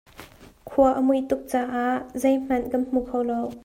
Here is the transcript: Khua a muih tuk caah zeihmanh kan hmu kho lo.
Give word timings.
Khua 0.69 0.89
a 0.93 0.99
muih 1.07 1.23
tuk 1.29 1.41
caah 1.51 1.93
zeihmanh 2.21 2.65
kan 2.71 2.81
hmu 2.89 3.01
kho 3.09 3.19
lo. 3.29 3.39